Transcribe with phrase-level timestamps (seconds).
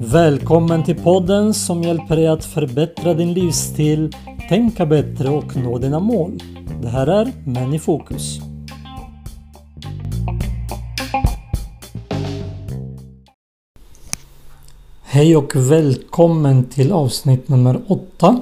[0.00, 4.12] Välkommen till podden som hjälper dig att förbättra din livsstil,
[4.48, 6.38] tänka bättre och nå dina mål.
[6.82, 8.38] Det här är Män i fokus.
[15.02, 18.40] Hej och välkommen till avsnitt nummer 8.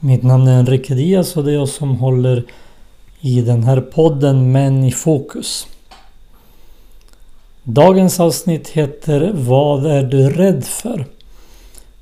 [0.00, 2.44] Mitt namn är Enrique Diaz och det är jag som håller
[3.20, 5.66] i den här podden Män i fokus.
[7.64, 11.06] Dagens avsnitt heter Vad är du rädd för?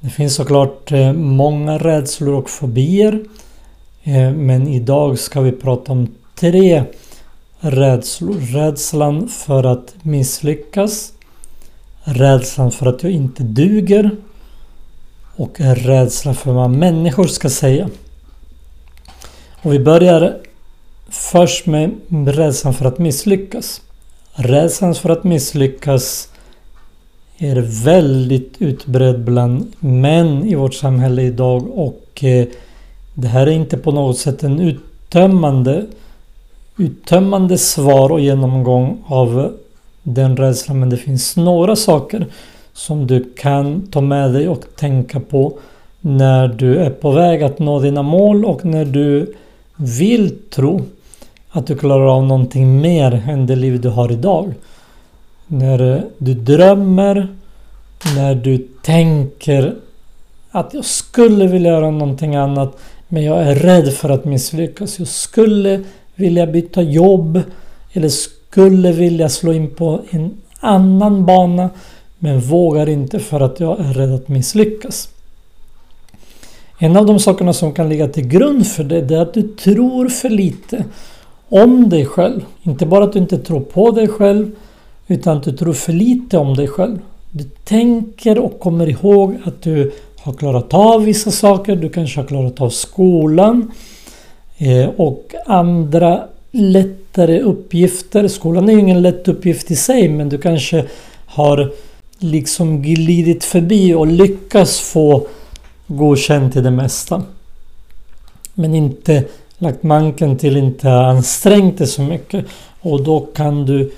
[0.00, 3.24] Det finns såklart eh, många rädslor och fobier.
[4.02, 6.84] Eh, men idag ska vi prata om tre
[7.60, 8.34] rädslor.
[8.34, 11.12] Rädslan för att misslyckas.
[12.04, 14.10] Rädslan för att jag inte duger.
[15.36, 17.90] Och rädslan för vad människor ska säga.
[19.62, 20.38] Och vi börjar
[21.08, 21.94] först med
[22.26, 23.80] rädslan för att misslyckas.
[24.34, 26.28] Rädslan för att misslyckas
[27.38, 32.46] är väldigt utbredd bland män i vårt samhälle idag och eh,
[33.14, 35.86] det här är inte på något sätt en uttömmande,
[36.76, 39.52] uttömmande svar och genomgång av
[40.02, 42.26] den rädslan men det finns några saker
[42.72, 45.58] som du kan ta med dig och tänka på
[46.00, 49.34] när du är på väg att nå dina mål och när du
[49.76, 50.80] vill tro
[51.52, 54.54] att du klarar av någonting mer än det liv du har idag.
[55.46, 57.28] När du drömmer,
[58.16, 59.74] när du tänker
[60.50, 64.98] att jag skulle vilja göra någonting annat men jag är rädd för att misslyckas.
[64.98, 67.40] Jag skulle vilja byta jobb
[67.92, 71.70] eller skulle vilja slå in på en annan bana
[72.18, 75.08] men vågar inte för att jag är rädd att misslyckas.
[76.78, 79.42] En av de sakerna som kan ligga till grund för det, det är att du
[79.42, 80.84] tror för lite
[81.52, 82.44] om dig själv.
[82.62, 84.50] Inte bara att du inte tror på dig själv
[85.06, 86.98] utan att du tror för lite om dig själv.
[87.30, 91.76] Du tänker och kommer ihåg att du har klarat av vissa saker.
[91.76, 93.72] Du kanske har klarat av skolan
[94.58, 98.28] eh, och andra lättare uppgifter.
[98.28, 100.84] Skolan är ju ingen lätt uppgift i sig men du kanske
[101.26, 101.72] har
[102.18, 105.26] liksom glidit förbi och lyckats få
[105.86, 107.22] godkänt i det mesta.
[108.54, 109.24] Men inte
[109.62, 112.44] lagt manken till inte ansträngt dig så mycket.
[112.80, 113.92] Och då kan du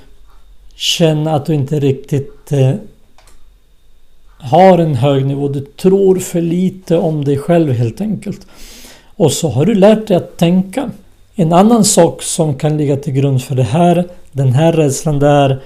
[0.74, 2.74] känna att du inte riktigt eh,
[4.38, 5.48] har en hög nivå.
[5.48, 8.46] Du tror för lite om dig själv helt enkelt.
[9.16, 10.90] Och så har du lärt dig att tänka.
[11.34, 15.28] En annan sak som kan ligga till grund för det här, den här rädslan, det
[15.28, 15.62] är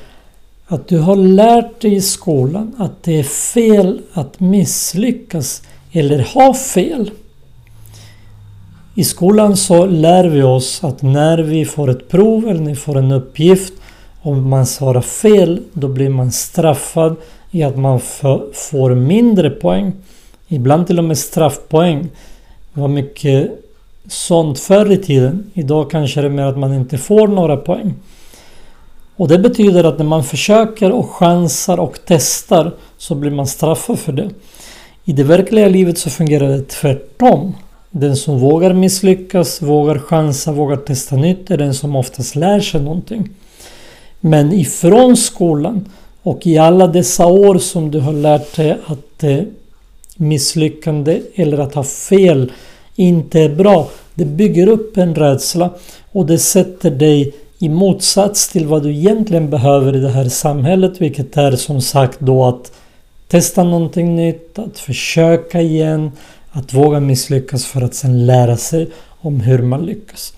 [0.67, 6.55] att du har lärt dig i skolan att det är fel att misslyckas eller ha
[6.55, 7.11] fel.
[8.99, 12.77] I skolan så lär vi oss att när vi får ett prov eller när vi
[12.77, 13.73] får en uppgift
[14.23, 17.17] om man svarar fel då blir man straffad
[17.51, 18.01] i att man
[18.53, 19.93] får mindre poäng.
[20.49, 22.09] Ibland till och med straffpoäng.
[22.75, 23.51] Det var mycket
[24.09, 25.51] sånt förr i tiden.
[25.55, 27.95] Idag kanske det är mer att man inte får några poäng.
[29.17, 33.99] Och det betyder att när man försöker och chansar och testar så blir man straffad
[33.99, 34.31] för det.
[35.05, 37.55] I det verkliga livet så fungerar det tvärtom.
[37.91, 42.81] Den som vågar misslyckas, vågar chansa, vågar testa nytt är den som oftast lär sig
[42.81, 43.29] någonting.
[44.21, 45.89] Men ifrån skolan
[46.23, 49.41] och i alla dessa år som du har lärt dig att eh,
[50.17, 52.53] misslyckande eller att ha fel
[52.97, 53.89] inte är bra.
[54.15, 55.71] Det bygger upp en rädsla
[56.13, 61.01] och det sätter dig i motsats till vad du egentligen behöver i det här samhället
[61.01, 62.73] vilket är som sagt då att
[63.29, 66.13] testa någonting nytt, att försöka igen,
[66.59, 68.89] att våga misslyckas för att sen lära sig
[69.21, 70.33] om hur man lyckas.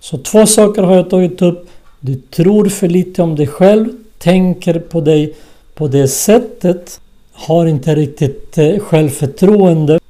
[0.00, 1.68] Så två saker har jag tagit upp.
[2.00, 5.34] Du tror för lite om dig själv, tänker på dig
[5.74, 7.00] på det sättet,
[7.32, 10.00] har inte riktigt eh, självförtroende,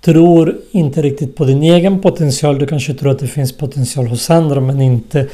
[0.00, 2.58] tror inte riktigt på din egen potential.
[2.58, 5.26] Du kanske tror att det finns potential hos andra men inte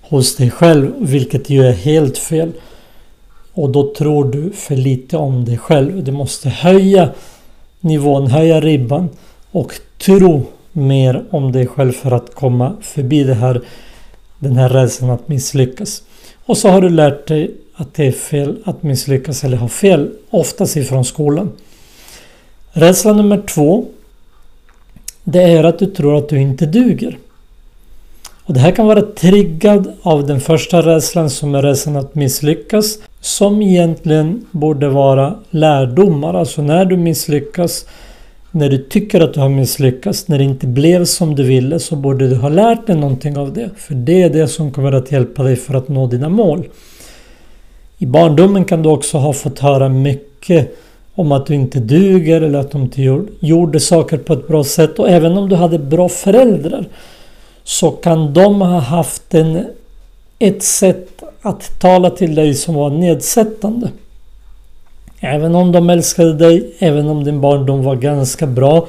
[0.00, 2.52] hos dig själv, vilket ju är helt fel.
[3.52, 6.04] Och då tror du för lite om dig själv.
[6.04, 7.10] Du måste höja
[7.80, 9.08] nivån, höja ribban
[9.50, 13.62] och tro mer om dig själv för att komma förbi det här,
[14.38, 16.02] den här rädslan att misslyckas.
[16.46, 20.10] Och så har du lärt dig att det är fel att misslyckas eller ha fel,
[20.30, 21.52] oftast ifrån skolan.
[22.72, 23.86] Rädsla nummer två
[25.24, 27.18] det är att du tror att du inte duger.
[28.44, 32.98] Och Det här kan vara triggad av den första rädslan som är rädslan att misslyckas
[33.20, 36.34] som egentligen borde vara lärdomar.
[36.34, 37.86] Alltså när du misslyckas,
[38.50, 41.96] när du tycker att du har misslyckats, när det inte blev som du ville så
[41.96, 43.70] borde du ha lärt dig någonting av det.
[43.76, 46.68] För det är det som kommer att hjälpa dig för att nå dina mål.
[47.98, 50.76] I barndomen kan du också ha fått höra mycket
[51.14, 53.02] om att du inte duger eller att du inte
[53.40, 54.98] gjorde saker på ett bra sätt.
[54.98, 56.84] Och även om du hade bra föräldrar
[57.64, 59.66] så kan de ha haft en,
[60.38, 63.90] ett sätt att tala till dig som var nedsättande.
[65.20, 68.86] Även om de älskade dig, även om din barndom var ganska bra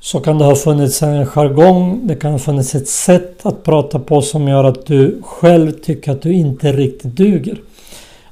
[0.00, 3.98] så kan det ha funnits en jargong, det kan ha funnits ett sätt att prata
[3.98, 7.60] på som gör att du själv tycker att du inte riktigt duger.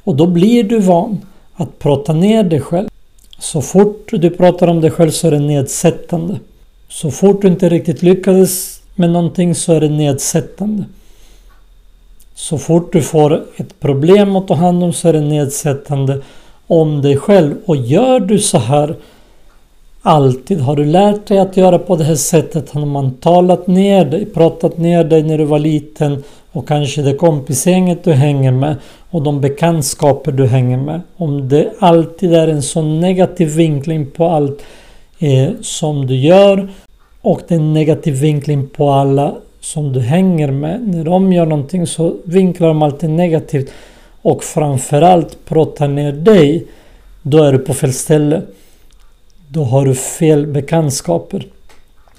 [0.05, 1.21] Och då blir du van
[1.55, 2.89] att prata ner dig själv.
[3.39, 6.41] Så fort du pratar om dig själv så är det nedsättande.
[6.89, 10.85] Så fort du inte riktigt lyckades med någonting så är det nedsättande.
[12.39, 16.21] Så fort du får ett problem att ta hand om så är det nedsättande
[16.67, 17.55] om dig själv.
[17.67, 18.97] Och gör du så här
[20.03, 20.61] alltid?
[20.61, 22.71] Har du lärt dig att göra på det här sättet?
[22.71, 27.15] Har man talat ner dig, pratat ner dig när du var liten och kanske det
[27.15, 28.77] kompisgänget du hänger med
[29.11, 31.01] och de bekantskaper du hänger med.
[31.17, 34.63] Om det alltid är en sån negativ vinkling på allt
[35.19, 36.69] eh, som du gör
[37.21, 40.89] och det är en negativ vinkling på alla som du hänger med.
[40.89, 43.71] När de gör någonting så vinklar de alltid negativt
[44.23, 46.67] och framförallt pratar ner dig.
[47.23, 48.43] Då är du på fel ställe.
[49.49, 51.47] Då har du fel bekantskaper.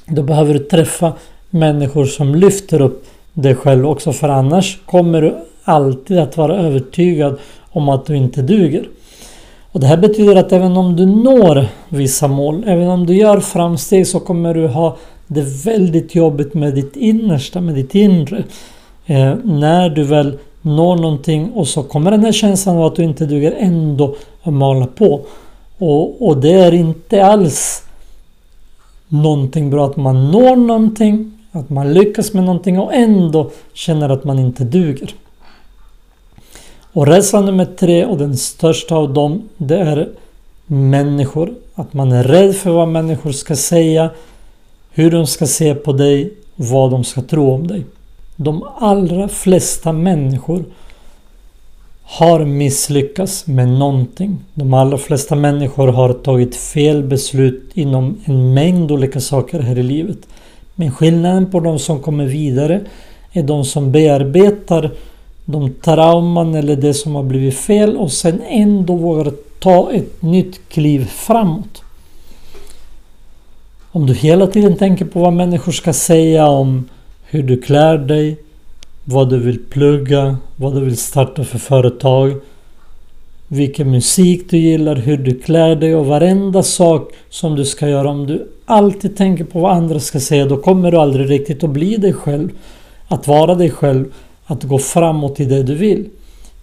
[0.05, 1.13] Då behöver du träffa
[1.49, 7.39] människor som lyfter upp dig själv också för annars kommer du alltid att vara övertygad
[7.71, 8.89] om att du inte duger.
[9.71, 13.39] Och Det här betyder att även om du når vissa mål, även om du gör
[13.39, 14.97] framsteg så kommer du ha
[15.31, 18.43] det väldigt jobbigt med ditt innersta, med ditt inre.
[19.05, 23.03] Eh, när du väl når någonting och så kommer den här känslan av att du
[23.03, 25.21] inte duger ändå att mala på.
[25.77, 27.83] Och, och det är inte alls
[29.07, 34.23] någonting bra att man når någonting, att man lyckas med någonting och ändå känner att
[34.23, 35.13] man inte duger.
[36.93, 40.09] Och rädsla nummer tre och den största av dem det är
[40.65, 41.53] människor.
[41.75, 44.09] Att man är rädd för vad människor ska säga,
[44.99, 47.85] hur de ska se på dig, vad de ska tro om dig.
[48.35, 50.63] De allra flesta människor
[52.03, 54.37] har misslyckats med någonting.
[54.53, 59.83] De allra flesta människor har tagit fel beslut inom en mängd olika saker här i
[59.83, 60.17] livet.
[60.75, 62.81] Men skillnaden på de som kommer vidare
[63.31, 64.91] är de som bearbetar
[65.45, 70.69] de trauman eller det som har blivit fel och sen ändå vågar ta ett nytt
[70.69, 71.83] kliv framåt.
[73.91, 76.89] Om du hela tiden tänker på vad människor ska säga om
[77.23, 78.37] hur du klär dig,
[79.03, 82.33] vad du vill plugga, vad du vill starta för företag,
[83.47, 88.09] vilken musik du gillar, hur du klär dig och varenda sak som du ska göra.
[88.09, 91.69] Om du alltid tänker på vad andra ska säga då kommer du aldrig riktigt att
[91.69, 92.49] bli dig själv.
[93.07, 94.05] Att vara dig själv.
[94.45, 96.05] Att gå framåt i det du vill.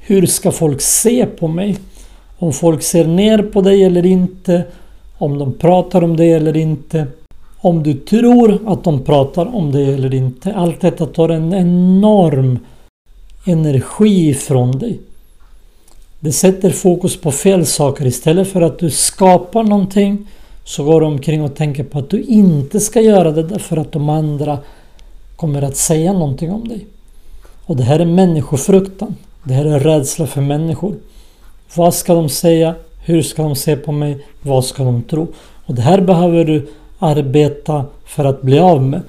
[0.00, 1.76] Hur ska folk se på mig?
[2.38, 4.64] Om folk ser ner på dig eller inte.
[5.18, 7.06] Om de pratar om dig eller inte.
[7.58, 10.54] Om du tror att de pratar om dig eller inte.
[10.54, 12.58] Allt detta tar en enorm
[13.46, 15.00] energi från dig.
[16.20, 18.06] Det sätter fokus på fel saker.
[18.06, 20.26] Istället för att du skapar någonting
[20.64, 23.92] så går du omkring och tänker på att du inte ska göra det därför att
[23.92, 24.58] de andra
[25.36, 26.86] kommer att säga någonting om dig.
[27.66, 29.14] Och det här är människofruktan.
[29.44, 30.94] Det här är rädsla för människor.
[31.74, 32.74] Vad ska de säga?
[33.08, 34.18] Hur ska de se på mig?
[34.42, 35.26] Vad ska de tro?
[35.66, 36.66] Och det här behöver du
[36.98, 39.00] arbeta för att bli av med.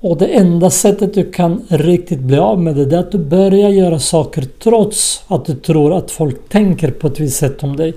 [0.00, 3.18] Och det enda sättet du kan riktigt bli av med det, det är att du
[3.18, 7.76] börjar göra saker trots att du tror att folk tänker på ett visst sätt om
[7.76, 7.94] dig.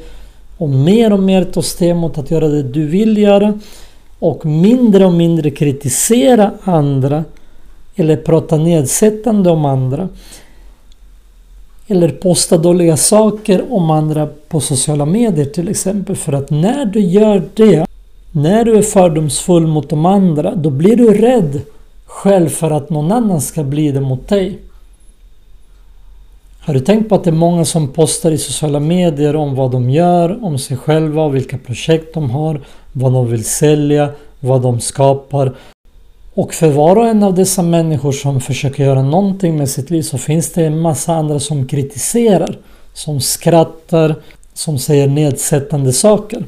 [0.58, 3.60] Och mer och mer ta steg mot att göra det du vill göra.
[4.20, 7.24] Och mindre och mindre kritisera andra.
[7.96, 10.10] Eller prata nedsättande om andra.
[11.88, 16.16] Eller posta dåliga saker om andra på sociala medier till exempel.
[16.16, 17.86] För att när du gör det,
[18.32, 21.62] när du är fördomsfull mot de andra, då blir du rädd
[22.06, 24.60] själv för att någon annan ska bli det mot dig.
[26.60, 29.72] Har du tänkt på att det är många som postar i sociala medier om vad
[29.72, 32.62] de gör, om sig själva, vilka projekt de har,
[32.92, 35.54] vad de vill sälja, vad de skapar.
[36.36, 40.02] Och för var och en av dessa människor som försöker göra någonting med sitt liv
[40.02, 42.58] så finns det en massa andra som kritiserar,
[42.94, 44.16] som skrattar,
[44.54, 46.44] som säger nedsättande saker.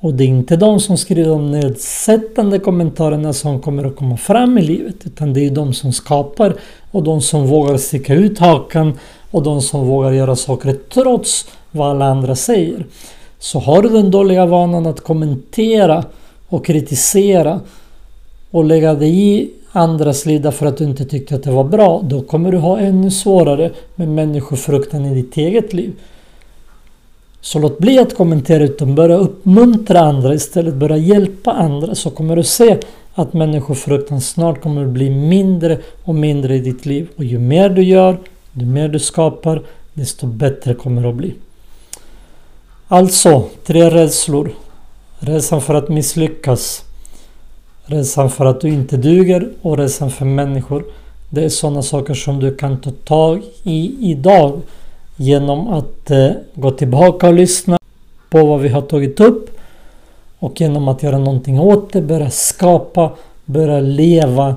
[0.00, 4.58] Och det är inte de som skriver de nedsättande kommentarerna som kommer att komma fram
[4.58, 4.96] i livet.
[5.04, 6.54] Utan det är de som skapar
[6.90, 8.98] och de som vågar sticka ut hakan
[9.30, 12.86] och de som vågar göra saker trots vad alla andra säger.
[13.38, 16.04] Så har du den dåliga vanan att kommentera
[16.48, 17.60] och kritisera
[18.52, 22.02] och lägga dig i andras liv därför att du inte tyckte att det var bra.
[22.04, 25.92] Då kommer du ha ännu svårare med människofruktan i ditt eget liv.
[27.40, 30.74] Så låt bli att kommentera utan börja uppmuntra andra istället.
[30.74, 32.78] Börja hjälpa andra så kommer du se
[33.14, 37.08] att människofruktan snart kommer att bli mindre och mindre i ditt liv.
[37.16, 38.18] Och ju mer du gör,
[38.52, 39.62] ju mer du skapar,
[39.94, 41.34] desto bättre kommer det att bli.
[42.88, 44.52] Alltså, tre rädslor.
[45.18, 46.84] Rädslan för att misslyckas.
[47.92, 50.84] Rädslan för att du inte duger och rädslan för människor.
[51.30, 54.60] Det är sådana saker som du kan ta tag i idag
[55.16, 57.78] genom att eh, gå tillbaka och lyssna
[58.30, 59.58] på vad vi har tagit upp
[60.38, 63.10] och genom att göra någonting åt det, börja skapa,
[63.44, 64.56] börja leva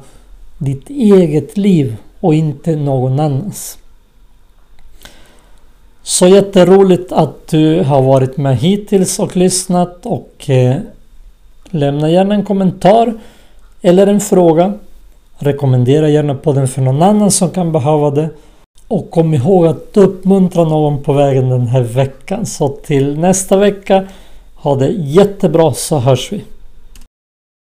[0.58, 3.78] ditt eget liv och inte någon annans.
[6.04, 10.76] Så jätteroligt att du har varit med hittills och lyssnat och eh,
[11.76, 13.14] lämna gärna en kommentar
[13.82, 14.74] eller en fråga.
[15.38, 18.30] Rekommendera gärna podden för någon annan som kan behöva det.
[18.88, 22.46] Och kom ihåg att uppmuntra någon på vägen den här veckan.
[22.46, 24.08] Så till nästa vecka.
[24.56, 26.44] Ha det jättebra så hörs vi.